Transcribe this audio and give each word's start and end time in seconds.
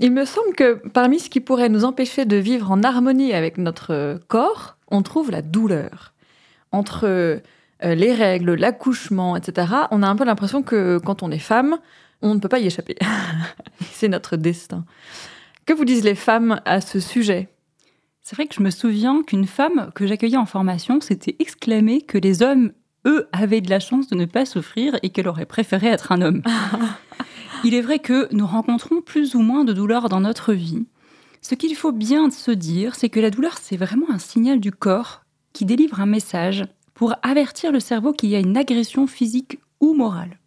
Il 0.00 0.12
me 0.12 0.24
semble 0.24 0.54
que 0.54 0.80
parmi 0.88 1.20
ce 1.20 1.30
qui 1.30 1.40
pourrait 1.40 1.68
nous 1.68 1.84
empêcher 1.84 2.24
de 2.24 2.36
vivre 2.36 2.70
en 2.70 2.82
harmonie 2.82 3.32
avec 3.32 3.58
notre 3.58 4.20
corps, 4.28 4.76
on 4.88 5.02
trouve 5.02 5.30
la 5.30 5.42
douleur. 5.42 6.12
Entre 6.72 7.04
euh, 7.04 7.40
les 7.82 8.12
règles, 8.12 8.54
l'accouchement, 8.54 9.36
etc., 9.36 9.68
on 9.90 10.02
a 10.02 10.08
un 10.08 10.16
peu 10.16 10.24
l'impression 10.24 10.62
que 10.62 10.98
quand 10.98 11.22
on 11.22 11.30
est 11.30 11.38
femme, 11.38 11.78
on 12.22 12.34
ne 12.34 12.40
peut 12.40 12.48
pas 12.48 12.58
y 12.58 12.66
échapper. 12.66 12.96
C'est 13.92 14.08
notre 14.08 14.36
destin. 14.36 14.84
Que 15.66 15.72
vous 15.72 15.84
disent 15.84 16.04
les 16.04 16.14
femmes 16.14 16.60
à 16.64 16.80
ce 16.80 16.98
sujet? 16.98 17.48
C'est 18.20 18.36
vrai 18.36 18.46
que 18.46 18.54
je 18.54 18.62
me 18.62 18.70
souviens 18.70 19.22
qu'une 19.22 19.46
femme 19.46 19.90
que 19.94 20.06
j'accueillais 20.06 20.38
en 20.38 20.46
formation 20.46 21.00
s'était 21.00 21.36
exclamée 21.38 22.00
que 22.00 22.18
les 22.18 22.42
hommes, 22.42 22.72
eux, 23.06 23.28
avaient 23.32 23.60
de 23.60 23.70
la 23.70 23.80
chance 23.80 24.08
de 24.08 24.16
ne 24.16 24.24
pas 24.24 24.46
souffrir 24.46 24.98
et 25.02 25.10
qu'elle 25.10 25.28
aurait 25.28 25.46
préféré 25.46 25.88
être 25.88 26.10
un 26.10 26.22
homme. 26.22 26.42
Il 27.64 27.72
est 27.72 27.80
vrai 27.80 27.98
que 27.98 28.28
nous 28.30 28.46
rencontrons 28.46 29.00
plus 29.00 29.34
ou 29.34 29.40
moins 29.40 29.64
de 29.64 29.72
douleurs 29.72 30.10
dans 30.10 30.20
notre 30.20 30.52
vie. 30.52 30.84
Ce 31.40 31.54
qu'il 31.54 31.74
faut 31.74 31.92
bien 31.92 32.28
se 32.28 32.50
dire, 32.50 32.94
c'est 32.94 33.08
que 33.08 33.20
la 33.20 33.30
douleur, 33.30 33.56
c'est 33.56 33.78
vraiment 33.78 34.10
un 34.10 34.18
signal 34.18 34.60
du 34.60 34.70
corps 34.70 35.22
qui 35.54 35.64
délivre 35.64 35.98
un 35.98 36.06
message 36.06 36.66
pour 36.92 37.14
avertir 37.22 37.72
le 37.72 37.80
cerveau 37.80 38.12
qu'il 38.12 38.28
y 38.28 38.36
a 38.36 38.40
une 38.40 38.58
agression 38.58 39.06
physique 39.06 39.60
ou 39.80 39.94
morale. 39.94 40.38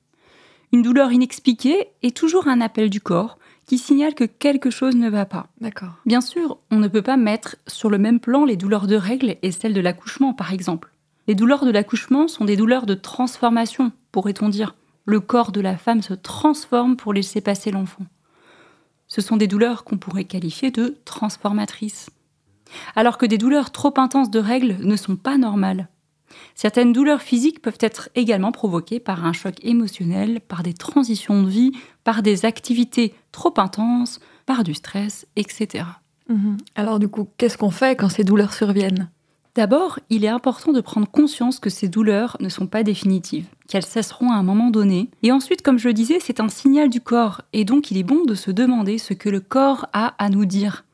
Une 0.72 0.84
douleur 0.84 1.12
inexpliquée 1.12 1.88
est 2.04 2.16
toujours 2.16 2.48
un 2.48 2.62
appel 2.62 2.92
du 2.92 3.02
corps 3.02 3.40
qui 3.66 3.80
signale 3.80 4.14
que 4.14 4.24
quelque 4.24 4.70
chose 4.70 4.96
ne 4.96 5.10
va 5.10 5.26
pas. 5.26 5.48
D'accord. 5.60 5.94
Bien 6.06 6.22
sûr, 6.22 6.60
on 6.70 6.78
ne 6.78 6.88
peut 6.88 7.02
pas 7.02 7.18
mettre 7.18 7.56
sur 7.66 7.90
le 7.90 7.98
même 7.98 8.20
plan 8.20 8.46
les 8.46 8.58
douleurs 8.58 8.86
de 8.86 8.96
règles 8.96 9.38
et 9.42 9.52
celles 9.52 9.74
de 9.74 9.82
l'accouchement, 9.82 10.34
par 10.34 10.54
exemple. 10.54 10.92
Les 11.28 11.36
douleurs 11.36 11.66
de 11.66 11.72
l'accouchement 11.72 12.28
sont 12.28 12.46
des 12.46 12.58
douleurs 12.58 12.86
de 12.86 12.94
transformation, 12.94 13.92
pourrait-on 14.12 14.50
dire 14.50 14.76
le 15.08 15.22
corps 15.22 15.54
de 15.54 15.62
la 15.62 15.78
femme 15.78 16.02
se 16.02 16.14
transforme 16.14 16.98
pour 16.98 17.14
laisser 17.14 17.40
passer 17.40 17.72
l'enfant. 17.72 18.06
Ce 19.08 19.22
sont 19.22 19.38
des 19.38 19.48
douleurs 19.48 19.86
qu'on 19.86 19.98
pourrait 19.98 20.26
qualifier 20.26 20.70
de 20.70 20.98
transformatrices. 21.06 22.10
Alors 22.94 23.18
que 23.18 23.26
des 23.26 23.38
douleurs 23.38 23.72
trop 23.72 23.94
intenses 23.96 24.30
de 24.30 24.40
règles 24.40 24.76
ne 24.82 24.98
sont 24.98 25.16
pas 25.16 25.38
normales. 25.38 25.88
Certaines 26.56 26.92
douleurs 26.92 27.22
physiques 27.22 27.62
peuvent 27.62 27.78
être 27.80 28.10
également 28.16 28.52
provoquées 28.52 29.00
par 29.00 29.26
un 29.26 29.32
choc 29.32 29.56
émotionnel, 29.64 30.42
par 30.42 30.62
des 30.62 30.74
transitions 30.74 31.42
de 31.42 31.50
vie, 31.50 31.72
par 32.04 32.22
des 32.22 32.44
activités 32.44 33.14
trop 33.32 33.54
intenses, 33.56 34.20
par 34.46 34.66
du 34.66 34.74
stress, 34.74 35.26
etc. 35.38 35.86
Mhm. 36.28 36.58
Alors 36.76 37.00
du 37.00 37.08
coup, 37.08 37.30
qu'est-ce 37.38 37.58
qu'on 37.58 37.72
fait 37.72 37.96
quand 37.96 38.10
ces 38.10 38.26
douleurs 38.26 38.54
surviennent? 38.54 39.10
D'abord, 39.56 40.00
il 40.10 40.26
est 40.26 40.30
important 40.30 40.74
de 40.74 40.82
prendre 40.82 41.10
conscience 41.10 41.60
que 41.60 41.70
ces 41.70 41.88
douleurs 41.88 42.36
ne 42.42 42.50
sont 42.50 42.68
pas 42.68 42.84
définitives, 42.84 43.48
qu'elles 43.68 43.86
cesseront 43.86 44.32
à 44.32 44.36
un 44.36 44.44
moment 44.44 44.70
donné. 44.70 45.10
Et 45.24 45.32
ensuite, 45.32 45.62
comme 45.62 45.78
je 45.78 45.88
le 45.88 45.94
disais, 45.94 46.20
c'est 46.20 46.40
un 46.40 46.50
signal 46.50 46.90
du 46.90 47.02
corps, 47.02 47.42
et 47.54 47.66
donc 47.66 47.92
il 47.92 47.98
est 47.98 48.04
bon 48.04 48.24
de 48.26 48.36
se 48.36 48.52
demander 48.52 48.98
ce 48.98 49.14
que 49.14 49.30
le 49.30 49.40
corps 49.40 49.88
a 49.94 50.16
à 50.24 50.30
nous 50.30 50.46
dire. 50.46 50.86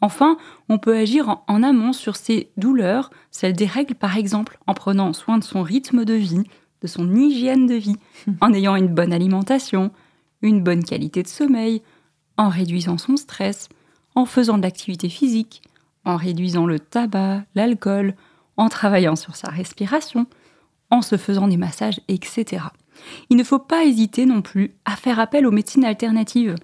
Enfin, 0.00 0.36
on 0.68 0.78
peut 0.78 0.96
agir 0.96 1.42
en, 1.46 1.62
amont 1.62 1.92
sur 1.92 2.16
ces 2.16 2.50
douleurs, 2.56 3.10
celles 3.30 3.54
des 3.54 3.66
règles 3.66 3.94
par 3.94 4.16
exemple, 4.16 4.58
en 4.66 4.74
prenant 4.74 5.12
soin 5.12 5.38
de 5.38 5.44
son 5.44 5.62
rythme 5.62 6.04
de 6.04 6.14
vie, 6.14 6.44
de 6.82 6.86
son 6.86 7.14
hygiène 7.14 7.66
de 7.66 7.74
vie, 7.74 7.96
en 8.40 8.52
ayant 8.52 8.76
une 8.76 8.88
bonne 8.88 9.12
alimentation, 9.12 9.90
une 10.42 10.62
bonne 10.62 10.84
qualité 10.84 11.22
de 11.22 11.28
sommeil, 11.28 11.82
en 12.36 12.48
réduisant 12.48 12.98
son 12.98 13.16
stress, 13.16 13.68
en 14.14 14.26
faisant 14.26 14.58
de 14.58 14.62
l'activité 14.62 15.08
physique, 15.08 15.62
en 16.04 16.16
réduisant 16.16 16.66
le 16.66 16.78
tabac, 16.78 17.44
l'alcool, 17.54 18.14
en 18.56 18.68
travaillant 18.68 19.16
sur 19.16 19.36
sa 19.36 19.48
respiration, 19.48 20.26
en 20.94 21.02
se 21.02 21.16
faisant 21.16 21.48
des 21.48 21.56
massages, 21.56 22.00
etc. 22.08 22.64
Il 23.28 23.36
ne 23.36 23.44
faut 23.44 23.58
pas 23.58 23.84
hésiter 23.84 24.26
non 24.26 24.42
plus 24.42 24.72
à 24.84 24.96
faire 24.96 25.18
appel 25.18 25.46
aux 25.46 25.50
médecines 25.50 25.84
alternatives, 25.84 26.54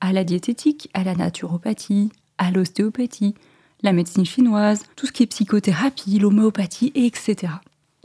à 0.00 0.12
la 0.12 0.24
diététique, 0.24 0.90
à 0.92 1.04
la 1.04 1.14
naturopathie, 1.14 2.10
à 2.38 2.50
l'ostéopathie, 2.50 3.34
la 3.82 3.92
médecine 3.92 4.26
chinoise, 4.26 4.84
tout 4.96 5.06
ce 5.06 5.12
qui 5.12 5.22
est 5.22 5.26
psychothérapie, 5.26 6.18
l'homéopathie, 6.18 6.92
etc. 6.94 7.52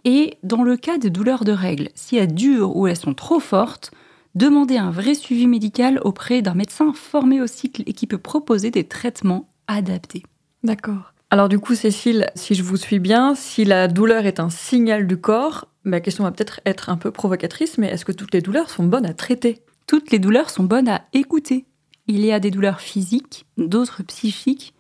Et 0.05 0.37
dans 0.43 0.63
le 0.63 0.77
cas 0.77 0.97
des 0.97 1.09
douleurs 1.09 1.43
de 1.43 1.51
règles, 1.51 1.89
si 1.95 2.15
elles 2.15 2.33
durent 2.33 2.75
ou 2.75 2.87
elles 2.87 2.97
sont 2.97 3.13
trop 3.13 3.39
fortes, 3.39 3.91
demandez 4.35 4.77
un 4.77 4.91
vrai 4.91 5.15
suivi 5.15 5.47
médical 5.47 5.99
auprès 6.03 6.41
d'un 6.41 6.53
médecin 6.53 6.93
formé 6.93 7.41
au 7.41 7.47
cycle 7.47 7.83
et 7.85 7.93
qui 7.93 8.07
peut 8.07 8.17
proposer 8.17 8.71
des 8.71 8.83
traitements 8.83 9.49
adaptés. 9.67 10.23
D'accord. 10.63 11.13
Alors 11.29 11.49
du 11.49 11.59
coup, 11.59 11.75
Cécile, 11.75 12.29
si 12.35 12.55
je 12.55 12.63
vous 12.63 12.77
suis 12.77 12.99
bien, 12.99 13.35
si 13.35 13.63
la 13.63 13.87
douleur 13.87 14.25
est 14.25 14.39
un 14.39 14.49
signal 14.49 15.07
du 15.07 15.17
corps, 15.17 15.67
ma 15.83 15.99
question 15.99 16.23
va 16.23 16.31
peut-être 16.31 16.61
être 16.65 16.89
un 16.89 16.97
peu 16.97 17.11
provocatrice, 17.11 17.77
mais 17.77 17.87
est-ce 17.87 18.05
que 18.05 18.11
toutes 18.11 18.33
les 18.33 18.41
douleurs 18.41 18.69
sont 18.69 18.83
bonnes 18.83 19.05
à 19.05 19.13
traiter? 19.13 19.63
Toutes 19.87 20.11
les 20.11 20.19
douleurs 20.19 20.49
sont 20.49 20.63
bonnes 20.63 20.89
à 20.89 21.03
écouter. 21.13 21.65
Il 22.07 22.25
y 22.25 22.31
a 22.31 22.39
des 22.39 22.51
douleurs 22.51 22.81
physiques, 22.81 23.45
d'autres 23.57 24.03
psychiques, 24.03 24.73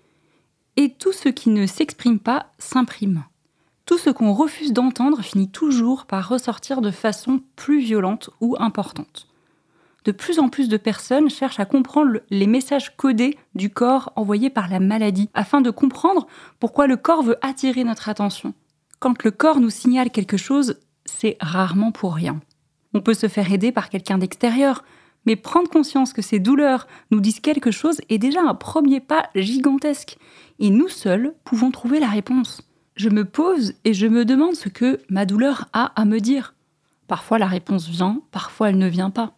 et 0.77 0.93
tout 0.93 1.11
ce 1.11 1.29
qui 1.29 1.49
ne 1.49 1.65
s'exprime 1.65 2.19
pas 2.19 2.51
s'imprime. 2.57 3.23
Tout 3.85 3.97
ce 3.97 4.09
qu'on 4.09 4.33
refuse 4.33 4.73
d'entendre 4.73 5.21
finit 5.21 5.49
toujours 5.49 6.05
par 6.05 6.29
ressortir 6.29 6.81
de 6.81 6.91
façon 6.91 7.41
plus 7.55 7.81
violente 7.81 8.29
ou 8.39 8.55
importante 8.59 9.27
de 10.05 10.11
plus 10.11 10.39
en 10.39 10.49
plus 10.49 10.67
de 10.67 10.77
personnes 10.77 11.29
cherchent 11.29 11.59
à 11.59 11.65
comprendre 11.65 12.19
les 12.29 12.47
messages 12.47 12.95
codés 12.95 13.37
du 13.55 13.69
corps 13.69 14.11
envoyés 14.15 14.49
par 14.49 14.67
la 14.67 14.79
maladie, 14.79 15.29
afin 15.33 15.61
de 15.61 15.69
comprendre 15.69 16.27
pourquoi 16.59 16.87
le 16.87 16.97
corps 16.97 17.23
veut 17.23 17.37
attirer 17.41 17.83
notre 17.83 18.09
attention. 18.09 18.53
Quand 18.99 19.23
le 19.23 19.31
corps 19.31 19.59
nous 19.59 19.69
signale 19.69 20.09
quelque 20.09 20.37
chose, 20.37 20.79
c'est 21.05 21.37
rarement 21.39 21.91
pour 21.91 22.13
rien. 22.13 22.39
On 22.93 23.01
peut 23.01 23.13
se 23.13 23.27
faire 23.27 23.51
aider 23.51 23.71
par 23.71 23.89
quelqu'un 23.89 24.17
d'extérieur, 24.17 24.83
mais 25.25 25.35
prendre 25.35 25.69
conscience 25.69 26.13
que 26.13 26.21
ces 26.21 26.39
douleurs 26.39 26.87
nous 27.11 27.19
disent 27.19 27.39
quelque 27.39 27.71
chose 27.71 28.01
est 28.09 28.17
déjà 28.17 28.41
un 28.41 28.55
premier 28.55 28.99
pas 28.99 29.29
gigantesque, 29.35 30.17
et 30.59 30.69
nous 30.69 30.87
seuls 30.87 31.33
pouvons 31.43 31.71
trouver 31.71 31.99
la 31.99 32.09
réponse. 32.09 32.61
Je 32.95 33.09
me 33.09 33.25
pose 33.25 33.73
et 33.83 33.93
je 33.93 34.07
me 34.07 34.25
demande 34.25 34.55
ce 34.55 34.69
que 34.69 34.99
ma 35.09 35.25
douleur 35.25 35.67
a 35.73 35.91
à 35.99 36.05
me 36.05 36.19
dire. 36.19 36.53
Parfois 37.07 37.39
la 37.39 37.47
réponse 37.47 37.87
vient, 37.87 38.21
parfois 38.31 38.69
elle 38.69 38.77
ne 38.77 38.87
vient 38.87 39.09
pas. 39.09 39.33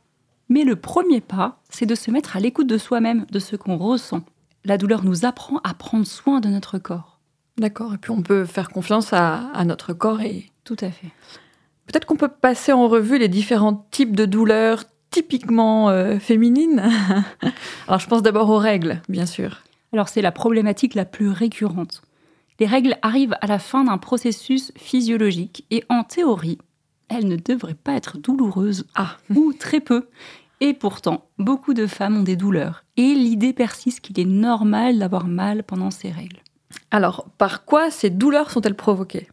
Mais 0.50 0.64
le 0.64 0.76
premier 0.76 1.22
pas, 1.22 1.62
c'est 1.70 1.86
de 1.86 1.96
se 1.96 2.12
mettre 2.12 2.36
à 2.36 2.40
l'écoute 2.40 2.68
de 2.68 2.78
soi-même, 2.78 3.26
de 3.32 3.40
ce 3.40 3.56
qu'on 3.56 3.78
ressent. 3.78 4.22
La 4.66 4.78
douleur 4.78 5.04
nous 5.04 5.26
apprend 5.26 5.60
à 5.64 5.74
prendre 5.74 6.06
soin 6.06 6.40
de 6.40 6.50
notre 6.50 6.78
corps. 6.78 7.20
D'accord, 7.58 7.94
et 7.94 7.98
puis 7.98 8.12
on 8.12 8.22
peut 8.22 8.46
faire 8.46 8.70
confiance 8.70 9.14
à, 9.14 9.64
notre 9.66 9.94
corps 9.94 10.22
et... 10.22 10.50
Tout 10.64 10.78
à 10.80 10.90
fait. 10.90 11.12
Peut-être 11.88 12.06
qu'on 12.06 12.16
peut 12.16 12.30
passer 12.30 12.72
en 12.72 12.88
revue 12.88 13.18
les 13.18 13.28
différents 13.28 13.86
types 13.92 14.16
de 14.16 14.26
douleurs 14.26 14.84
typiquement 15.12 15.90
euh, 15.90 16.18
féminines. 16.20 16.84
Alors 17.88 18.00
je 18.00 18.08
pense 18.08 18.24
d'abord 18.24 18.50
aux 18.50 18.58
règles, 18.58 19.02
bien 19.10 19.26
sûr. 19.26 19.62
Alors 19.94 20.10
c'est 20.10 20.22
la 20.22 20.32
problématique 20.32 20.96
la 20.96 21.06
plus 21.06 21.30
récurrente. 21.30 22.02
Les 22.60 22.66
règles 22.66 22.98
arrivent 23.02 23.36
à 23.42 23.48
la 23.48 23.60
fin 23.60 23.84
d'un 23.84 23.98
processus 23.98 24.72
physiologique 24.76 25.66
et 25.70 25.84
en 25.90 26.04
théorie, 26.04 26.58
elles 27.10 27.28
ne 27.28 27.36
devraient 27.36 27.74
pas 27.74 27.94
être 27.94 28.18
douloureuses, 28.18 28.86
ah. 28.96 29.18
ou 29.36 29.54
très 29.54 29.80
peu. 29.80 30.08
Et 30.62 30.74
pourtant, 30.74 31.26
beaucoup 31.38 31.74
de 31.74 31.88
femmes 31.88 32.18
ont 32.18 32.24
des 32.24 32.36
douleurs. 32.36 32.86
Et 32.96 33.14
l'idée 33.14 33.54
persiste 33.54 34.00
qu'il 34.00 34.20
est 34.20 34.26
normal 34.26 34.98
d'avoir 34.98 35.28
mal 35.28 35.64
pendant 35.64 35.92
ces 35.92 36.10
règles. 36.10 36.40
Alors, 36.90 37.28
par 37.38 37.66
quoi 37.66 37.92
ces 37.92 38.10
douleurs 38.10 38.50
sont-elles 38.50 38.76
provoquées? 38.76 39.28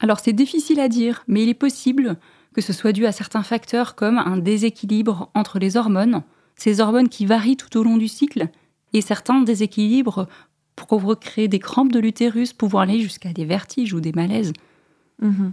Alors, 0.00 0.20
c'est 0.20 0.32
difficile 0.32 0.80
à 0.80 0.88
dire, 0.88 1.24
mais 1.28 1.42
il 1.42 1.48
est 1.48 1.54
possible 1.54 2.16
que 2.54 2.60
ce 2.60 2.72
soit 2.72 2.92
dû 2.92 3.06
à 3.06 3.12
certains 3.12 3.42
facteurs 3.42 3.94
comme 3.94 4.18
un 4.18 4.38
déséquilibre 4.38 5.30
entre 5.34 5.58
les 5.58 5.76
hormones, 5.76 6.22
ces 6.56 6.80
hormones 6.80 7.08
qui 7.08 7.26
varient 7.26 7.56
tout 7.56 7.76
au 7.78 7.82
long 7.82 7.96
du 7.96 8.08
cycle, 8.08 8.48
et 8.92 9.00
certains 9.02 9.42
déséquilibres 9.42 10.26
provoqueraient 10.74 11.48
des 11.48 11.58
crampes 11.58 11.92
de 11.92 12.00
l'utérus, 12.00 12.52
pouvant 12.52 12.80
aller 12.80 13.00
jusqu'à 13.00 13.32
des 13.32 13.44
vertiges 13.44 13.94
ou 13.94 14.00
des 14.00 14.12
malaises. 14.12 14.52
Mhm. 15.20 15.52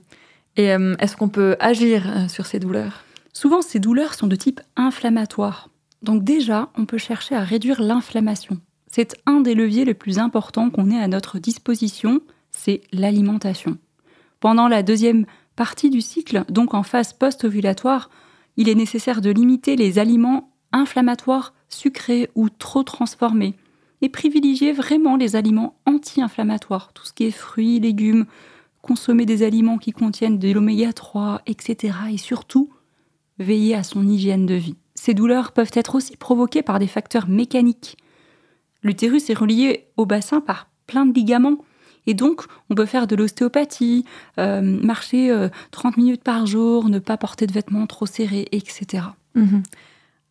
Et 0.56 0.72
euh, 0.74 0.96
est-ce 1.00 1.16
qu'on 1.16 1.30
peut 1.30 1.56
agir 1.60 2.08
euh, 2.08 2.28
sur 2.28 2.46
ces 2.46 2.60
douleurs? 2.60 3.04
Souvent, 3.34 3.62
ces 3.62 3.80
douleurs 3.80 4.16
sont 4.16 4.28
de 4.28 4.36
type 4.36 4.62
inflammatoire. 4.76 5.70
Donc 6.02 6.24
déjà, 6.24 6.70
on 6.76 6.86
peut 6.86 6.98
chercher 6.98 7.36
à 7.36 7.44
réduire 7.44 7.82
l'inflammation. 7.82 8.60
C'est 8.90 9.16
un 9.26 9.42
des 9.42 9.54
leviers 9.54 9.86
les 9.86 9.94
plus 9.94 10.18
importants 10.18 10.70
qu'on 10.70 10.90
ait 10.90 11.00
à 11.00 11.08
notre 11.08 11.38
disposition, 11.38 12.22
c'est 12.52 12.82
l'alimentation. 12.92 13.78
Pendant 14.40 14.68
la 14.68 14.84
deuxième 14.84 15.26
partie 15.56 15.90
du 15.90 16.02
cycle, 16.02 16.44
donc 16.50 16.74
en 16.74 16.84
phase 16.84 17.14
post-ovulatoire, 17.14 18.10
il 18.58 18.70
est 18.70 18.76
nécessaire 18.76 19.22
de 19.22 19.30
limiter 19.30 19.76
les 19.76 20.00
aliments 20.00 20.52
inflammatoires 20.72 21.54
sucrés 21.70 22.30
ou 22.36 22.50
trop 22.50 22.84
transformés 22.84 23.56
et 24.02 24.10
privilégier 24.10 24.74
vraiment 24.74 25.16
les 25.16 25.36
aliments 25.36 25.76
anti-inflammatoires, 25.86 26.94
tout 26.94 27.06
ce 27.06 27.14
qui 27.14 27.26
est 27.26 27.32
fruits, 27.32 27.80
légumes, 27.80 28.26
consommer 28.82 29.26
des 29.26 29.44
aliments 29.44 29.78
qui 29.78 29.92
contiennent 29.92 30.40
de 30.40 30.52
l'oméga 30.52 30.94
3, 30.94 31.42
etc. 31.48 31.96
Et 32.12 32.18
surtout, 32.18 32.70
veiller 33.40 33.76
à 33.76 33.84
son 33.84 34.08
hygiène 34.08 34.46
de 34.46 34.54
vie. 34.54 34.76
Ces 34.96 35.14
douleurs 35.14 35.52
peuvent 35.52 35.72
être 35.74 35.96
aussi 35.96 36.16
provoquées 36.16 36.64
par 36.64 36.80
des 36.80 36.88
facteurs 36.88 37.28
mécaniques. 37.28 37.98
L'utérus 38.84 39.30
est 39.30 39.36
relié 39.38 39.88
au 39.98 40.06
bassin 40.06 40.42
par 40.42 40.70
plein 40.86 41.06
de 41.06 41.14
ligaments. 41.14 41.58
Et 42.08 42.14
donc, 42.14 42.44
on 42.70 42.76
peut 42.76 42.86
faire 42.86 43.06
de 43.06 43.16
l'ostéopathie, 43.16 44.06
euh, 44.40 44.62
marcher 44.62 45.50
30 45.72 45.94
euh, 45.94 46.02
minutes 46.02 46.24
par 46.24 46.48
jour, 46.48 46.90
ne 46.90 47.00
pas 47.00 47.18
porter 47.18 47.46
de 47.46 47.54
vêtements 47.54 47.86
trop 47.86 48.06
serrés, 48.06 48.48
etc. 48.52 49.04
Mhm. 49.36 49.62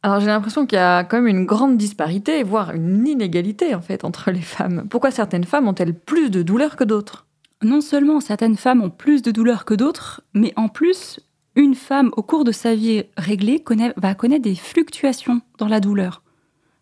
Alors 0.03 0.21
j'ai 0.21 0.27
l'impression 0.27 0.67
qu'il 0.67 0.77
y 0.77 0.81
a 0.81 1.03
quand 1.03 1.17
même 1.17 1.27
une 1.27 1.47
grande 1.47 1.77
disparité, 1.77 2.43
voire 2.45 2.73
une 2.73 3.07
inégalité 3.09 3.75
en 3.75 3.81
fait 3.81 4.05
entre 4.05 4.31
les 4.31 4.41
femmes. 4.41 4.87
Pourquoi 4.89 5.11
certaines 5.11 5.45
femmes 5.45 5.67
ont-elles 5.67 5.95
plus 5.95 6.31
de 6.31 6.43
douleurs 6.43 6.77
que 6.77 6.85
d'autres? 6.85 7.27
Non 7.63 7.81
seulement 7.81 8.21
certaines 8.21 8.57
femmes 8.57 8.83
ont 8.83 8.91
plus 8.91 9.23
de 9.23 9.31
douleurs 9.31 9.65
que 9.65 9.75
d'autres, 9.75 10.23
mais 10.33 10.53
en 10.57 10.69
plus, 10.69 11.19
une 11.57 11.75
femme 11.75 12.11
au 12.17 12.23
cours 12.23 12.45
de 12.45 12.53
sa 12.53 12.75
vie 12.75 13.05
réglée 13.17 13.65
va 13.97 14.15
connaître 14.15 14.43
des 14.43 14.55
fluctuations 14.55 15.41
dans 15.59 15.69
la 15.69 15.81
douleur. 15.81 16.23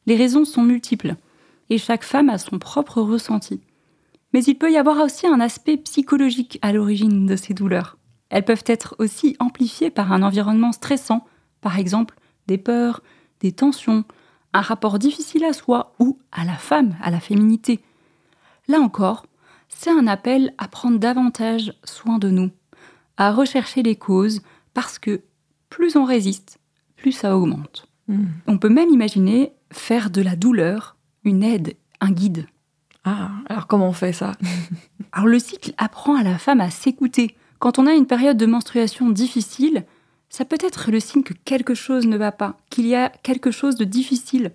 Les 0.06 0.16
raisons 0.16 0.44
sont 0.44 0.62
multiples, 0.62 1.14
et 1.70 1.78
chaque 1.78 2.04
femme 2.04 2.28
a 2.28 2.36
son 2.36 2.58
propre 2.58 3.00
ressenti. 3.00 3.60
Mais 4.34 4.42
il 4.42 4.56
peut 4.56 4.72
y 4.72 4.76
avoir 4.76 4.98
aussi 4.98 5.28
un 5.28 5.38
aspect 5.38 5.76
psychologique 5.76 6.58
à 6.60 6.72
l'origine 6.72 7.24
de 7.24 7.36
ces 7.36 7.54
douleurs. 7.54 7.96
Elles 8.30 8.44
peuvent 8.44 8.64
être 8.66 8.96
aussi 8.98 9.36
amplifiées 9.38 9.90
par 9.90 10.12
un 10.12 10.24
environnement 10.24 10.72
stressant, 10.72 11.24
par 11.60 11.78
exemple 11.78 12.16
des 12.48 12.58
peurs, 12.58 13.00
des 13.38 13.52
tensions, 13.52 14.04
un 14.52 14.60
rapport 14.60 14.98
difficile 14.98 15.44
à 15.44 15.52
soi 15.52 15.94
ou 16.00 16.18
à 16.32 16.44
la 16.44 16.56
femme, 16.56 16.96
à 17.00 17.12
la 17.12 17.20
féminité. 17.20 17.80
Là 18.66 18.80
encore, 18.80 19.24
c'est 19.68 19.90
un 19.90 20.08
appel 20.08 20.52
à 20.58 20.66
prendre 20.66 20.98
davantage 20.98 21.72
soin 21.84 22.18
de 22.18 22.28
nous, 22.28 22.50
à 23.16 23.30
rechercher 23.30 23.84
les 23.84 23.96
causes, 23.96 24.42
parce 24.74 24.98
que 24.98 25.22
plus 25.70 25.94
on 25.94 26.04
résiste, 26.04 26.58
plus 26.96 27.12
ça 27.12 27.38
augmente. 27.38 27.86
Hmm. 28.08 28.26
On 28.48 28.58
peut 28.58 28.68
même 28.68 28.90
imaginer 28.90 29.52
faire 29.70 30.10
de 30.10 30.22
la 30.22 30.34
douleur 30.34 30.96
une 31.22 31.44
aide, 31.44 31.76
un 32.00 32.10
guide. 32.10 32.48
Ah, 33.04 33.30
alors 33.46 33.66
comment 33.66 33.88
on 33.88 33.92
fait 33.92 34.12
ça? 34.12 34.32
Alors 35.12 35.28
le 35.28 35.38
cycle 35.38 35.74
apprend 35.76 36.16
à 36.16 36.22
la 36.22 36.38
femme 36.38 36.60
à 36.60 36.70
s'écouter. 36.70 37.36
Quand 37.58 37.78
on 37.78 37.86
a 37.86 37.92
une 37.92 38.06
période 38.06 38.36
de 38.36 38.46
menstruation 38.46 39.10
difficile, 39.10 39.84
ça 40.28 40.44
peut 40.44 40.58
être 40.60 40.90
le 40.90 41.00
signe 41.00 41.22
que 41.22 41.34
quelque 41.44 41.74
chose 41.74 42.06
ne 42.06 42.16
va 42.16 42.32
pas, 42.32 42.56
qu'il 42.70 42.86
y 42.86 42.94
a 42.94 43.10
quelque 43.10 43.50
chose 43.50 43.76
de 43.76 43.84
difficile. 43.84 44.52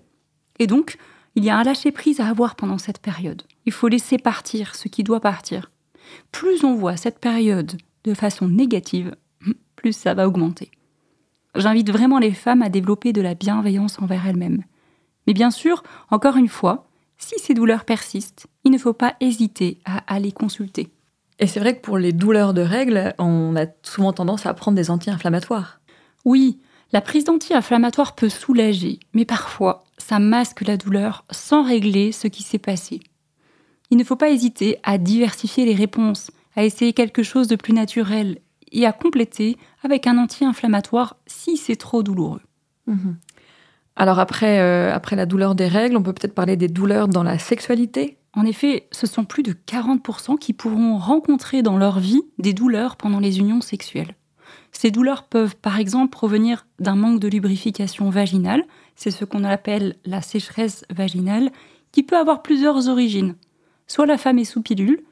Et 0.58 0.66
donc, 0.66 0.98
il 1.36 1.44
y 1.44 1.50
a 1.50 1.56
un 1.56 1.62
lâcher-prise 1.62 2.20
à 2.20 2.28
avoir 2.28 2.56
pendant 2.56 2.76
cette 2.76 2.98
période. 2.98 3.42
Il 3.66 3.72
faut 3.72 3.88
laisser 3.88 4.18
partir 4.18 4.74
ce 4.74 4.88
qui 4.88 5.04
doit 5.04 5.20
partir. 5.20 5.70
Plus 6.32 6.64
on 6.64 6.74
voit 6.74 6.96
cette 6.96 7.20
période 7.20 7.78
de 8.04 8.14
façon 8.14 8.48
négative, 8.48 9.16
plus 9.76 9.92
ça 9.92 10.12
va 10.12 10.26
augmenter. 10.26 10.70
J'invite 11.54 11.90
vraiment 11.90 12.18
les 12.18 12.32
femmes 12.32 12.62
à 12.62 12.68
développer 12.68 13.12
de 13.12 13.22
la 13.22 13.34
bienveillance 13.34 14.00
envers 14.00 14.26
elles-mêmes. 14.26 14.64
Mais 15.26 15.32
bien 15.32 15.50
sûr, 15.50 15.82
encore 16.10 16.36
une 16.36 16.48
fois, 16.48 16.89
si 17.20 17.38
ces 17.38 17.54
douleurs 17.54 17.84
persistent, 17.84 18.46
il 18.64 18.72
ne 18.72 18.78
faut 18.78 18.92
pas 18.92 19.14
hésiter 19.20 19.78
à 19.84 19.98
aller 20.12 20.32
consulter. 20.32 20.88
Et 21.38 21.46
c'est 21.46 21.60
vrai 21.60 21.76
que 21.76 21.82
pour 21.82 21.98
les 21.98 22.12
douleurs 22.12 22.54
de 22.54 22.62
règles, 22.62 23.14
on 23.18 23.54
a 23.56 23.66
souvent 23.82 24.12
tendance 24.12 24.46
à 24.46 24.54
prendre 24.54 24.76
des 24.76 24.90
anti-inflammatoires. 24.90 25.80
Oui, 26.24 26.58
la 26.92 27.00
prise 27.00 27.24
d'anti-inflammatoires 27.24 28.14
peut 28.14 28.28
soulager, 28.28 28.98
mais 29.14 29.24
parfois, 29.24 29.84
ça 29.96 30.18
masque 30.18 30.62
la 30.62 30.76
douleur 30.76 31.24
sans 31.30 31.62
régler 31.62 32.12
ce 32.12 32.26
qui 32.26 32.42
s'est 32.42 32.58
passé. 32.58 33.00
Il 33.90 33.96
ne 33.96 34.04
faut 34.04 34.16
pas 34.16 34.30
hésiter 34.30 34.78
à 34.82 34.98
diversifier 34.98 35.64
les 35.64 35.74
réponses, 35.74 36.30
à 36.56 36.64
essayer 36.64 36.92
quelque 36.92 37.22
chose 37.22 37.48
de 37.48 37.56
plus 37.56 37.72
naturel 37.72 38.38
et 38.72 38.86
à 38.86 38.92
compléter 38.92 39.56
avec 39.82 40.06
un 40.06 40.18
anti-inflammatoire 40.18 41.16
si 41.26 41.56
c'est 41.56 41.76
trop 41.76 42.02
douloureux. 42.02 42.42
Mhm. 42.86 43.16
Alors 44.00 44.18
après, 44.18 44.60
euh, 44.60 44.94
après 44.94 45.14
la 45.14 45.26
douleur 45.26 45.54
des 45.54 45.68
règles, 45.68 45.96
on 45.96 46.02
peut 46.02 46.14
peut-être 46.14 46.34
parler 46.34 46.56
des 46.56 46.68
douleurs 46.68 47.06
dans 47.06 47.22
la 47.22 47.38
sexualité 47.38 48.16
en 48.34 48.46
effet, 48.46 48.86
ce 48.92 49.06
sont 49.06 49.24
plus 49.24 49.42
de 49.42 49.52
40% 49.52 50.38
qui 50.38 50.52
pourront 50.52 50.98
rencontrer 50.98 51.62
dans 51.62 51.76
leur 51.76 51.98
vie 51.98 52.22
des 52.38 52.52
douleurs 52.52 52.96
pendant 52.96 53.18
les 53.18 53.40
unions 53.40 53.60
sexuelles. 53.60 54.14
Ces 54.72 54.92
douleurs 54.92 55.24
peuvent 55.24 55.56
par 55.56 55.80
exemple 55.80 56.10
provenir 56.10 56.66
d'un 56.78 56.94
manque 56.94 57.18
de 57.18 57.28
lubrification 57.28 58.08
vaginale, 58.08 58.64
c'est 58.94 59.10
ce 59.10 59.24
qu'on 59.24 59.42
appelle 59.42 59.96
la 60.04 60.22
sécheresse 60.22 60.84
vaginale, 60.90 61.50
qui 61.90 62.04
peut 62.04 62.16
avoir 62.16 62.42
plusieurs 62.42 62.88
origines. 62.88 63.34
Soit 63.88 64.06
la 64.06 64.18
femme 64.18 64.38
est 64.38 64.44
sous 64.44 64.62
pilule, 64.62 65.02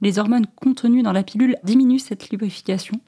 les 0.00 0.18
hormones 0.18 0.46
contenues 0.56 1.02
dans 1.02 1.12
la 1.12 1.22
pilule 1.22 1.58
diminuent 1.62 1.98
cette 1.98 2.30
lubrification, 2.30 3.00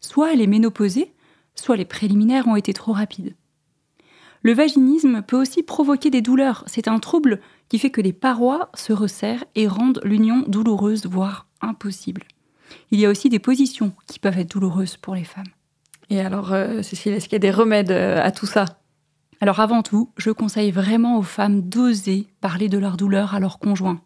soit 0.00 0.32
elle 0.32 0.40
est 0.40 0.46
ménopausée, 0.46 1.12
soit 1.54 1.76
les 1.76 1.84
préliminaires 1.84 2.48
ont 2.48 2.56
été 2.56 2.72
trop 2.72 2.92
rapides. 2.92 3.34
Le 4.44 4.52
vaginisme 4.52 5.22
peut 5.22 5.40
aussi 5.40 5.62
provoquer 5.62 6.10
des 6.10 6.20
douleurs. 6.20 6.64
C'est 6.66 6.86
un 6.86 6.98
trouble 6.98 7.40
qui 7.70 7.78
fait 7.78 7.90
que 7.90 8.02
les 8.02 8.12
parois 8.12 8.68
se 8.74 8.92
resserrent 8.92 9.44
et 9.54 9.66
rendent 9.66 10.02
l'union 10.04 10.44
douloureuse, 10.46 11.06
voire 11.06 11.46
impossible. 11.62 12.24
Il 12.90 13.00
y 13.00 13.06
a 13.06 13.10
aussi 13.10 13.30
des 13.30 13.38
positions 13.38 13.92
qui 14.06 14.18
peuvent 14.18 14.38
être 14.38 14.50
douloureuses 14.50 14.98
pour 14.98 15.14
les 15.14 15.24
femmes. 15.24 15.48
Et 16.10 16.20
alors, 16.20 16.52
euh, 16.52 16.82
Cécile, 16.82 17.14
est-ce 17.14 17.24
qu'il 17.24 17.36
y 17.36 17.36
a 17.36 17.38
des 17.38 17.50
remèdes 17.50 17.90
euh, 17.90 18.22
à 18.22 18.32
tout 18.32 18.44
ça? 18.44 18.66
Alors 19.40 19.60
avant 19.60 19.82
tout, 19.82 20.10
je 20.18 20.30
conseille 20.30 20.70
vraiment 20.72 21.16
aux 21.16 21.22
femmes 21.22 21.62
d'oser 21.62 22.26
parler 22.42 22.68
de 22.68 22.76
leur 22.76 22.98
douleur 22.98 23.34
à 23.34 23.40
leur 23.40 23.58
conjoint. 23.58 24.02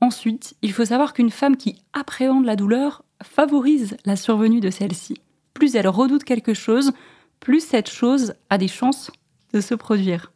Ensuite, 0.00 0.54
il 0.62 0.72
faut 0.72 0.86
savoir 0.86 1.12
qu'une 1.12 1.30
femme 1.30 1.58
qui 1.58 1.82
appréhende 1.92 2.46
la 2.46 2.56
douleur 2.56 3.04
favorise 3.22 3.98
la 4.06 4.16
survenue 4.16 4.60
de 4.60 4.70
celle-ci. 4.70 5.20
Plus 5.52 5.74
elle 5.76 5.88
redoute 5.88 6.24
quelque 6.24 6.54
chose, 6.54 6.92
plus 7.40 7.60
cette 7.60 7.90
chose 7.90 8.32
a 8.48 8.56
des 8.56 8.68
chances 8.68 9.10
de 9.52 9.60
se 9.60 9.74
produire. 9.74 10.32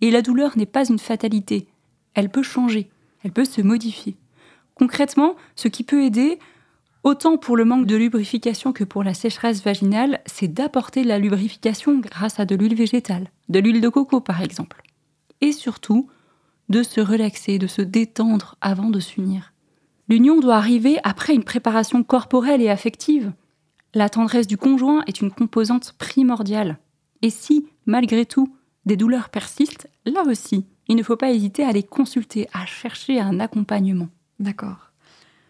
Et 0.00 0.10
la 0.10 0.22
douleur 0.22 0.56
n'est 0.56 0.66
pas 0.66 0.88
une 0.88 0.98
fatalité, 0.98 1.68
elle 2.14 2.30
peut 2.30 2.42
changer, 2.42 2.90
elle 3.22 3.32
peut 3.32 3.44
se 3.44 3.60
modifier. 3.60 4.16
Concrètement, 4.74 5.36
ce 5.56 5.68
qui 5.68 5.84
peut 5.84 6.04
aider, 6.04 6.38
autant 7.02 7.36
pour 7.36 7.56
le 7.56 7.64
manque 7.64 7.86
de 7.86 7.96
lubrification 7.96 8.72
que 8.72 8.84
pour 8.84 9.04
la 9.04 9.14
sécheresse 9.14 9.62
vaginale, 9.62 10.20
c'est 10.26 10.48
d'apporter 10.48 11.04
la 11.04 11.18
lubrification 11.18 11.98
grâce 11.98 12.40
à 12.40 12.46
de 12.46 12.54
l'huile 12.54 12.74
végétale, 12.74 13.30
de 13.48 13.58
l'huile 13.58 13.80
de 13.80 13.88
coco 13.88 14.20
par 14.20 14.40
exemple. 14.42 14.82
Et 15.40 15.52
surtout, 15.52 16.08
de 16.68 16.82
se 16.82 17.00
relaxer, 17.00 17.58
de 17.58 17.66
se 17.66 17.82
détendre 17.82 18.56
avant 18.60 18.90
de 18.90 19.00
s'unir. 19.00 19.52
L'union 20.08 20.40
doit 20.40 20.56
arriver 20.56 20.98
après 21.04 21.34
une 21.34 21.44
préparation 21.44 22.02
corporelle 22.02 22.62
et 22.62 22.70
affective. 22.70 23.32
La 23.94 24.08
tendresse 24.08 24.46
du 24.46 24.56
conjoint 24.56 25.02
est 25.06 25.20
une 25.20 25.30
composante 25.30 25.94
primordiale. 25.98 26.78
Et 27.22 27.30
si, 27.30 27.66
malgré 27.90 28.24
tout, 28.24 28.54
des 28.86 28.96
douleurs 28.96 29.28
persistent, 29.28 29.88
là 30.06 30.22
aussi, 30.26 30.64
il 30.88 30.96
ne 30.96 31.02
faut 31.02 31.16
pas 31.16 31.30
hésiter 31.30 31.64
à 31.64 31.72
les 31.72 31.82
consulter, 31.82 32.48
à 32.52 32.64
chercher 32.64 33.20
un 33.20 33.40
accompagnement. 33.40 34.08
D'accord. 34.38 34.92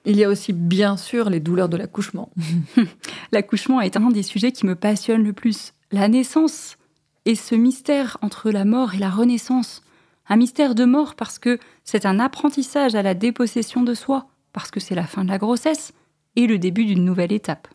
Il 0.06 0.16
y 0.16 0.24
a 0.24 0.28
aussi 0.28 0.52
bien 0.52 0.96
sûr 0.96 1.30
les 1.30 1.40
douleurs 1.40 1.68
de 1.68 1.76
l'accouchement. 1.76 2.30
l'accouchement 3.32 3.80
est 3.80 3.96
un 3.96 4.08
des 4.08 4.22
sujets 4.22 4.52
qui 4.52 4.66
me 4.66 4.74
passionne 4.74 5.22
le 5.22 5.34
plus. 5.34 5.74
La 5.92 6.08
naissance 6.08 6.78
et 7.26 7.34
ce 7.34 7.54
mystère 7.54 8.16
entre 8.22 8.50
la 8.50 8.64
mort 8.64 8.94
et 8.94 8.98
la 8.98 9.10
renaissance. 9.10 9.82
Un 10.28 10.36
mystère 10.36 10.74
de 10.74 10.84
mort 10.84 11.14
parce 11.16 11.38
que 11.38 11.58
c'est 11.84 12.06
un 12.06 12.18
apprentissage 12.18 12.94
à 12.94 13.02
la 13.02 13.14
dépossession 13.14 13.82
de 13.82 13.94
soi, 13.94 14.28
parce 14.52 14.70
que 14.70 14.80
c'est 14.80 14.94
la 14.94 15.06
fin 15.06 15.24
de 15.24 15.28
la 15.28 15.38
grossesse 15.38 15.92
et 16.36 16.46
le 16.46 16.58
début 16.58 16.86
d'une 16.86 17.04
nouvelle 17.04 17.32
étape. 17.32 17.68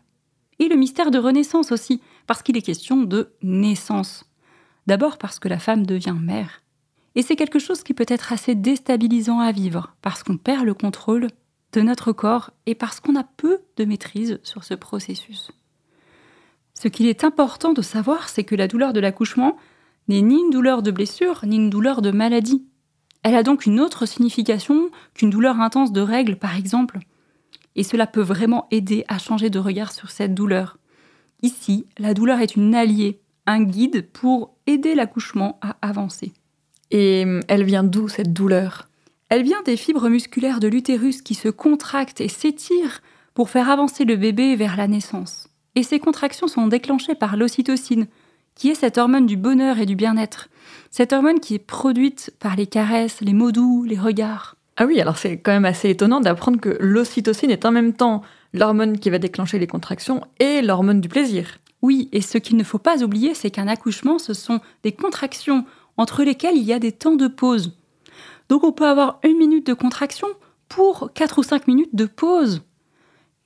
Et 0.58 0.68
le 0.68 0.76
mystère 0.76 1.10
de 1.10 1.18
renaissance 1.18 1.70
aussi, 1.70 2.00
parce 2.26 2.42
qu'il 2.42 2.56
est 2.56 2.62
question 2.62 3.02
de 3.02 3.30
naissance. 3.42 4.24
D'abord 4.86 5.18
parce 5.18 5.38
que 5.38 5.48
la 5.48 5.58
femme 5.58 5.86
devient 5.86 6.16
mère. 6.18 6.62
Et 7.14 7.22
c'est 7.22 7.36
quelque 7.36 7.58
chose 7.58 7.82
qui 7.82 7.94
peut 7.94 8.06
être 8.08 8.32
assez 8.32 8.54
déstabilisant 8.54 9.40
à 9.40 9.50
vivre, 9.52 9.94
parce 10.02 10.22
qu'on 10.22 10.36
perd 10.36 10.64
le 10.64 10.74
contrôle 10.74 11.28
de 11.72 11.80
notre 11.80 12.12
corps 12.12 12.50
et 12.66 12.74
parce 12.74 13.00
qu'on 13.00 13.16
a 13.16 13.24
peu 13.24 13.60
de 13.76 13.84
maîtrise 13.84 14.38
sur 14.42 14.64
ce 14.64 14.74
processus. 14.74 15.50
Ce 16.74 16.88
qu'il 16.88 17.06
est 17.06 17.24
important 17.24 17.72
de 17.72 17.82
savoir, 17.82 18.28
c'est 18.28 18.44
que 18.44 18.54
la 18.54 18.68
douleur 18.68 18.92
de 18.92 19.00
l'accouchement, 19.00 19.56
n'est 20.08 20.22
ni 20.22 20.40
une 20.40 20.50
douleur 20.50 20.82
de 20.82 20.90
blessure, 20.90 21.40
ni 21.44 21.56
une 21.56 21.70
douleur 21.70 22.02
de 22.02 22.10
maladie. 22.10 22.64
Elle 23.22 23.34
a 23.34 23.42
donc 23.42 23.66
une 23.66 23.80
autre 23.80 24.06
signification 24.06 24.90
qu'une 25.14 25.30
douleur 25.30 25.60
intense 25.60 25.92
de 25.92 26.00
règles, 26.00 26.36
par 26.36 26.56
exemple. 26.56 27.00
Et 27.74 27.82
cela 27.82 28.06
peut 28.06 28.20
vraiment 28.20 28.68
aider 28.70 29.04
à 29.08 29.18
changer 29.18 29.50
de 29.50 29.58
regard 29.58 29.92
sur 29.92 30.10
cette 30.10 30.34
douleur. 30.34 30.78
Ici, 31.42 31.86
la 31.98 32.14
douleur 32.14 32.40
est 32.40 32.56
une 32.56 32.74
alliée, 32.74 33.20
un 33.46 33.62
guide 33.62 34.08
pour 34.12 34.54
aider 34.66 34.94
l'accouchement 34.94 35.58
à 35.62 35.76
avancer. 35.82 36.32
Et 36.90 37.24
hum, 37.24 37.40
elle 37.48 37.64
vient 37.64 37.84
d'où 37.84 38.08
cette 38.08 38.32
douleur? 38.32 38.88
Elle 39.28 39.42
vient 39.42 39.62
des 39.64 39.76
fibres 39.76 40.08
musculaires 40.08 40.60
de 40.60 40.68
l'utérus 40.68 41.20
qui 41.20 41.34
se 41.34 41.48
contractent 41.48 42.20
et 42.20 42.28
s'étirent 42.28 43.02
pour 43.34 43.50
faire 43.50 43.70
avancer 43.70 44.04
le 44.04 44.16
bébé 44.16 44.54
vers 44.54 44.76
la 44.76 44.86
naissance. 44.86 45.48
Et 45.74 45.82
ces 45.82 45.98
contractions 45.98 46.48
sont 46.48 46.68
déclenchées 46.68 47.14
par 47.14 47.36
l'ocytocine, 47.36 48.06
qui 48.54 48.70
est 48.70 48.74
cette 48.74 48.98
hormone 48.98 49.26
du 49.26 49.36
bonheur 49.36 49.78
et 49.78 49.86
du 49.86 49.96
bien-être. 49.96 50.48
Cette 50.90 51.12
hormone 51.12 51.40
qui 51.40 51.54
est 51.54 51.58
produite 51.58 52.32
par 52.38 52.56
les 52.56 52.66
caresses, 52.66 53.20
les 53.20 53.34
mots 53.34 53.52
doux, 53.52 53.84
les 53.84 53.98
regards. 53.98 54.56
Ah 54.76 54.86
oui, 54.86 55.00
alors 55.00 55.18
c'est 55.18 55.38
quand 55.38 55.52
même 55.52 55.64
assez 55.64 55.90
étonnant 55.90 56.20
d'apprendre 56.20 56.60
que 56.60 56.76
l'ocytocine 56.80 57.50
est 57.50 57.64
en 57.64 57.72
même 57.72 57.94
temps 57.94 58.22
l'hormone 58.52 58.98
qui 58.98 59.10
va 59.10 59.18
déclencher 59.18 59.58
les 59.58 59.66
contractions 59.66 60.22
et 60.38 60.62
l'hormone 60.62 61.00
du 61.00 61.08
plaisir. 61.08 61.58
Oui, 61.86 62.08
et 62.10 62.20
ce 62.20 62.36
qu'il 62.36 62.56
ne 62.56 62.64
faut 62.64 62.80
pas 62.80 63.04
oublier, 63.04 63.32
c'est 63.32 63.52
qu'un 63.52 63.68
accouchement, 63.68 64.18
ce 64.18 64.34
sont 64.34 64.58
des 64.82 64.90
contractions 64.90 65.64
entre 65.96 66.24
lesquelles 66.24 66.56
il 66.56 66.64
y 66.64 66.72
a 66.72 66.80
des 66.80 66.90
temps 66.90 67.14
de 67.14 67.28
pause. 67.28 67.78
Donc 68.48 68.64
on 68.64 68.72
peut 68.72 68.88
avoir 68.88 69.20
une 69.22 69.38
minute 69.38 69.68
de 69.68 69.72
contraction 69.72 70.26
pour 70.68 71.12
4 71.14 71.38
ou 71.38 71.42
5 71.44 71.68
minutes 71.68 71.94
de 71.94 72.06
pause. 72.06 72.64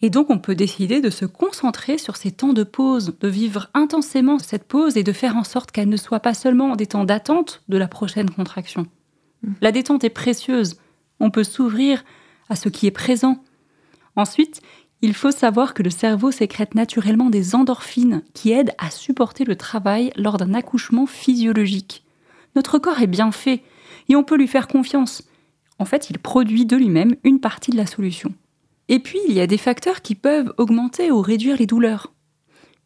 Et 0.01 0.09
donc 0.09 0.31
on 0.31 0.39
peut 0.39 0.55
décider 0.55 1.03
de 1.03 1.11
se 1.11 1.27
concentrer 1.27 1.99
sur 1.99 2.17
ces 2.17 2.33
temps 2.33 2.55
de 2.55 2.65
pause, 2.65 3.15
de 3.21 3.29
vivre 3.29 3.69
intensément 3.75 4.39
cette 4.39 4.65
pause 4.65 4.97
et 4.97 5.03
de 5.03 5.13
faire 5.13 5.37
en 5.37 5.45
sorte 5.45 5.71
qu'elle 5.71 5.91
ne 5.91 5.99
soit 5.99 6.21
pas 6.21 6.33
seulement 6.33 6.77
des 6.77 6.87
temps 6.87 7.05
d'attente 7.05 7.63
de 7.69 7.77
la 7.77 7.89
prochaine 7.89 8.31
contraction. 8.31 8.87
Mm. 9.43 9.53
La 9.61 9.71
détente 9.71 10.03
est 10.03 10.09
précieuse, 10.09 10.79
on 11.21 11.31
peut 11.31 11.45
s'ouvrir 11.45 12.05
à 12.49 12.57
ce 12.57 12.71
qui 12.71 12.87
est 12.87 12.91
présent. 12.91 13.45
Ensuite, 14.17 14.63
il 15.03 15.15
faut 15.15 15.31
savoir 15.31 15.73
que 15.73 15.83
le 15.83 15.91
cerveau 15.91 16.31
sécrète 16.31 16.75
naturellement 16.75 17.31
des 17.31 17.55
endorphines 17.55 18.23
qui 18.35 18.53
aident 18.53 18.75
à 18.79 18.91
supporter 18.91 19.45
le 19.45 19.57
travail 19.57 20.13
lors 20.17 20.37
d'un 20.37 20.53
accouchement 20.53 21.07
physiologique. 21.07 22.05
Notre 22.55 22.79
corps 22.79 23.01
est 23.01 23.07
bien 23.07 23.33
fait 23.33 23.63
et 24.09 24.17
on 24.17 24.25
peut 24.25 24.37
lui 24.37 24.49
faire 24.49 24.69
confiance. 24.69 25.23
En 25.79 25.87
fait, 25.87 26.11
il 26.11 26.19
produit 26.19 26.67
de 26.67 26.77
lui-même 26.77 27.17
une 27.25 27.41
partie 27.41 27.71
de 27.71 27.77
la 27.79 27.87
solution. 27.87 28.35
Et 28.89 28.99
puis, 28.99 29.21
il 29.29 29.35
y 29.35 29.41
a 29.41 29.47
des 29.47 29.57
facteurs 29.57 30.03
qui 30.03 30.15
peuvent 30.15 30.53
augmenter 30.59 31.11
ou 31.11 31.23
réduire 31.23 31.57
les 31.57 31.67
douleurs. 31.67 32.13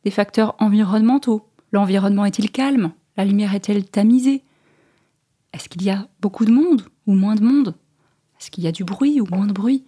Des 0.05 0.11
facteurs 0.11 0.55
environnementaux. 0.61 1.49
L'environnement 1.73 2.27
est-il 2.27 2.53
calme? 2.53 2.93
La 3.17 3.25
lumière 3.25 3.55
est-elle 3.55 3.89
tamisée? 3.89 4.45
Est-ce 5.53 5.69
qu'il 5.69 5.83
y 5.83 5.91
a 5.91 6.09
beaucoup 6.21 6.45
de 6.45 6.53
monde 6.53 6.83
ou 7.07 7.15
moins 7.15 7.35
de 7.35 7.43
monde? 7.43 7.75
Est-ce 8.39 8.51
qu'il 8.51 8.63
y 8.63 8.69
a 8.69 8.73
du 8.73 8.85
bruit 8.85 9.21
ou 9.21 9.27
moins 9.31 9.47
de 9.47 9.53
bruit? 9.53 9.85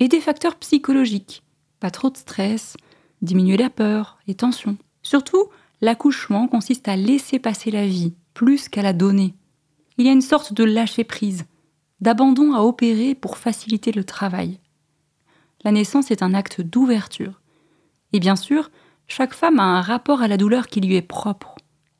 Et 0.00 0.08
des 0.08 0.20
facteurs 0.20 0.56
psychologiques. 0.56 1.42
Pas 1.80 1.90
trop 1.90 2.10
de 2.10 2.16
stress, 2.16 2.76
diminuer 3.22 3.56
la 3.56 3.70
peur, 3.70 4.18
les 4.26 4.34
tensions. 4.34 4.76
Surtout, 5.02 5.44
l'accouchement 5.80 6.48
consiste 6.48 6.88
à 6.88 6.96
laisser 6.96 7.38
passer 7.38 7.70
la 7.70 7.86
vie 7.86 8.14
plus 8.34 8.68
qu'à 8.68 8.82
la 8.82 8.92
donner. 8.92 9.34
Il 9.96 10.06
y 10.06 10.08
a 10.08 10.12
une 10.12 10.22
sorte 10.22 10.52
de 10.52 10.64
lâcher 10.64 11.04
prise, 11.04 11.44
d'abandon 12.00 12.54
à 12.54 12.60
opérer 12.60 13.14
pour 13.14 13.38
faciliter 13.38 13.92
le 13.92 14.04
travail 14.04 14.58
la 15.64 15.72
naissance 15.72 16.10
est 16.10 16.22
un 16.22 16.34
acte 16.34 16.60
d'ouverture. 16.60 17.40
Et 18.12 18.20
bien 18.20 18.36
sûr, 18.36 18.70
chaque 19.06 19.34
femme 19.34 19.58
a 19.58 19.64
un 19.64 19.80
rapport 19.80 20.22
à 20.22 20.28
la 20.28 20.36
douleur 20.36 20.68
qui 20.68 20.80
lui 20.80 20.96
est 20.96 21.02
propre. 21.02 21.56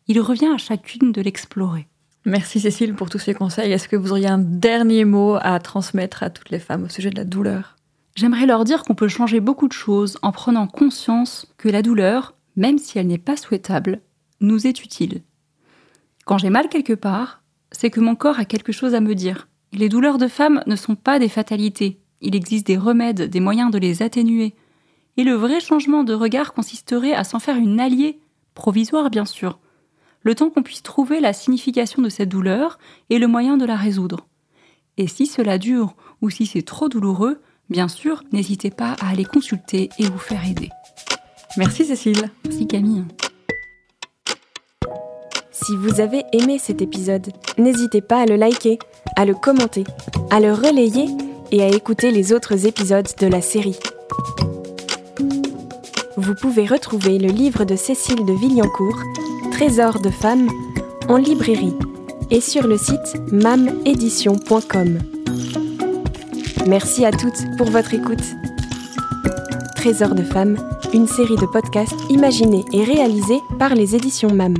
Il 0.06 0.20
revient 0.20 0.50
à 0.54 0.58
chacune 0.58 1.12
de 1.12 1.20
l'explorer. 1.20 1.88
Merci 2.24 2.60
Cécile 2.60 2.94
pour 2.94 3.10
tous 3.10 3.18
ces 3.18 3.34
conseils. 3.34 3.72
Est-ce 3.72 3.88
que 3.88 3.96
vous 3.96 4.12
auriez 4.12 4.28
un 4.28 4.38
dernier 4.38 5.04
mot 5.04 5.36
à 5.40 5.58
transmettre 5.60 6.22
à 6.22 6.30
toutes 6.30 6.50
les 6.50 6.58
femmes 6.58 6.84
au 6.84 6.88
sujet 6.88 7.10
de 7.10 7.16
la 7.16 7.24
douleur? 7.24 7.76
J'aimerais 8.18 8.46
leur 8.46 8.64
dire 8.64 8.82
qu'on 8.82 8.96
peut 8.96 9.06
changer 9.06 9.38
beaucoup 9.38 9.68
de 9.68 9.72
choses 9.72 10.18
en 10.22 10.32
prenant 10.32 10.66
conscience 10.66 11.46
que 11.56 11.68
la 11.68 11.82
douleur, 11.82 12.34
même 12.56 12.76
si 12.76 12.98
elle 12.98 13.06
n'est 13.06 13.16
pas 13.16 13.36
souhaitable, 13.36 14.00
nous 14.40 14.66
est 14.66 14.82
utile. 14.82 15.22
Quand 16.24 16.36
j'ai 16.36 16.50
mal 16.50 16.68
quelque 16.68 16.94
part, 16.94 17.44
c'est 17.70 17.90
que 17.90 18.00
mon 18.00 18.16
corps 18.16 18.40
a 18.40 18.44
quelque 18.44 18.72
chose 18.72 18.96
à 18.96 19.00
me 19.00 19.14
dire. 19.14 19.46
les 19.72 19.88
douleurs 19.88 20.18
de 20.18 20.26
femme 20.26 20.64
ne 20.66 20.74
sont 20.74 20.96
pas 20.96 21.20
des 21.20 21.28
fatalités, 21.28 22.00
il 22.20 22.34
existe 22.34 22.66
des 22.66 22.76
remèdes, 22.76 23.30
des 23.30 23.38
moyens 23.38 23.70
de 23.70 23.78
les 23.78 24.02
atténuer. 24.02 24.56
Et 25.16 25.22
le 25.22 25.34
vrai 25.34 25.60
changement 25.60 26.02
de 26.02 26.12
regard 26.12 26.54
consisterait 26.54 27.14
à 27.14 27.22
s'en 27.22 27.38
faire 27.38 27.56
une 27.56 27.78
alliée, 27.78 28.18
provisoire 28.54 29.10
bien 29.10 29.26
sûr, 29.26 29.60
le 30.22 30.34
temps 30.34 30.50
qu'on 30.50 30.64
puisse 30.64 30.82
trouver 30.82 31.20
la 31.20 31.32
signification 31.32 32.02
de 32.02 32.08
cette 32.08 32.30
douleur 32.30 32.80
et 33.10 33.20
le 33.20 33.28
moyen 33.28 33.56
de 33.56 33.64
la 33.64 33.76
résoudre. 33.76 34.26
Et 34.96 35.06
si 35.06 35.26
cela 35.26 35.56
dure 35.56 35.94
ou 36.20 36.30
si 36.30 36.46
c'est 36.46 36.62
trop 36.62 36.88
douloureux, 36.88 37.40
bien 37.70 37.88
sûr, 37.88 38.22
n'hésitez 38.32 38.70
pas 38.70 38.96
à 39.00 39.10
aller 39.10 39.24
consulter 39.24 39.88
et 39.98 40.04
vous 40.04 40.18
faire 40.18 40.44
aider. 40.48 40.70
Merci 41.56 41.84
Cécile. 41.84 42.30
Merci 42.44 42.66
Camille. 42.66 43.04
Si 45.50 45.76
vous 45.76 46.00
avez 46.00 46.22
aimé 46.32 46.58
cet 46.58 46.82
épisode, 46.82 47.32
n'hésitez 47.58 48.00
pas 48.00 48.20
à 48.20 48.26
le 48.26 48.36
liker, 48.36 48.78
à 49.16 49.24
le 49.24 49.34
commenter, 49.34 49.84
à 50.30 50.40
le 50.40 50.52
relayer 50.52 51.06
et 51.50 51.62
à 51.62 51.68
écouter 51.68 52.10
les 52.10 52.32
autres 52.32 52.66
épisodes 52.66 53.08
de 53.18 53.26
la 53.26 53.40
série. 53.40 53.78
Vous 56.16 56.34
pouvez 56.34 56.66
retrouver 56.66 57.18
le 57.18 57.28
livre 57.28 57.64
de 57.64 57.76
Cécile 57.76 58.24
de 58.24 58.32
Villancourt, 58.32 59.00
Trésor 59.52 60.00
de 60.00 60.10
femmes, 60.10 60.48
en 61.08 61.16
librairie 61.16 61.74
et 62.30 62.40
sur 62.40 62.66
le 62.66 62.76
site 62.76 63.16
mamedition.com. 63.32 65.17
Merci 66.66 67.04
à 67.04 67.10
toutes 67.10 67.56
pour 67.56 67.70
votre 67.70 67.94
écoute. 67.94 68.22
Trésor 69.76 70.14
de 70.14 70.22
femmes, 70.22 70.56
une 70.92 71.06
série 71.06 71.36
de 71.36 71.46
podcasts 71.46 71.98
imaginés 72.10 72.64
et 72.72 72.84
réalisés 72.84 73.40
par 73.58 73.74
les 73.74 73.94
éditions 73.94 74.32
MAM. 74.34 74.56